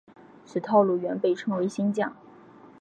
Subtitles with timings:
[0.47, 2.11] 此套路原被称为新架。